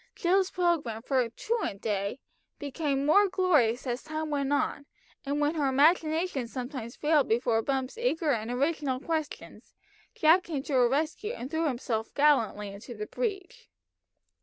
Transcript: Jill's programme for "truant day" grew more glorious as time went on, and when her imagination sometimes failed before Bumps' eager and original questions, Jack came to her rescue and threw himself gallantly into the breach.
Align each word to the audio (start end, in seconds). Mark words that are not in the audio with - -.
Jill's 0.15 0.49
programme 0.49 1.03
for 1.03 1.29
"truant 1.29 1.79
day" 1.79 2.17
grew 2.59 2.95
more 2.95 3.29
glorious 3.29 3.85
as 3.85 4.01
time 4.01 4.31
went 4.31 4.51
on, 4.51 4.87
and 5.27 5.39
when 5.39 5.53
her 5.53 5.67
imagination 5.67 6.47
sometimes 6.47 6.95
failed 6.95 7.27
before 7.27 7.61
Bumps' 7.61 7.99
eager 7.99 8.31
and 8.31 8.49
original 8.49 8.99
questions, 8.99 9.75
Jack 10.15 10.41
came 10.45 10.63
to 10.63 10.73
her 10.73 10.89
rescue 10.89 11.33
and 11.33 11.51
threw 11.51 11.67
himself 11.67 12.15
gallantly 12.15 12.69
into 12.69 12.95
the 12.95 13.05
breach. 13.05 13.69